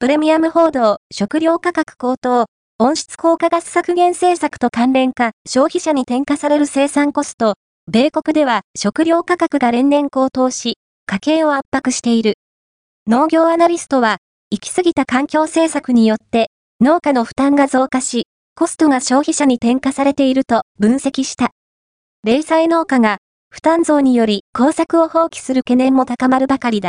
[0.00, 2.46] プレミアム報道、食料価格高騰、
[2.78, 7.54] 温室効果ガス削減政策と関連化、消費者に転嫁される生産コスト、
[7.90, 12.34] 米国では食料価格が連々高騰し、家計を圧迫している。
[13.08, 14.18] 農業アナリストは、
[14.52, 16.46] 行き過ぎた環境政策によって
[16.80, 21.50] 農家の負担が増加し、コストが消費者に転嫁されていると分析した。
[22.22, 23.18] 零細農家が
[23.50, 26.86] 負担増により工作を放棄する懸念も高まるばかりだ。